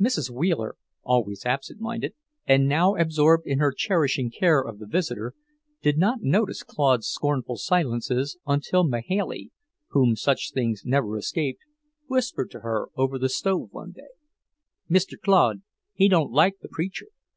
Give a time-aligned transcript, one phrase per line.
[0.00, 0.30] Mrs.
[0.30, 2.14] Wheeler, always absent minded,
[2.46, 5.34] and now absorbed in her cherishing care of the visitor,
[5.82, 9.50] did not notice Claude's scornful silences until Mahailey,
[9.88, 11.64] whom such things never escaped,
[12.06, 14.10] whispered to her over the stove one day:
[14.88, 15.18] "Mr.
[15.20, 15.62] Claude,
[15.92, 17.06] he don't like the preacher.